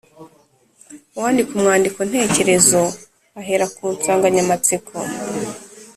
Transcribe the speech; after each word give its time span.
uwandika 1.15 1.51
umwandiko 1.55 1.99
ntekerezo 2.09 2.81
ahera 3.39 3.65
ku 3.75 3.83
nsanganyamatsiko 3.95 4.95